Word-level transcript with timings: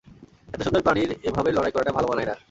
এত 0.49 0.61
সুন্দর 0.63 0.85
প্রাণীর 0.85 1.09
এভাবে 1.27 1.49
লড়াই 1.51 1.73
করাটা 1.73 1.95
ভাল 1.97 2.05
মানায় 2.09 2.27
না। 2.29 2.35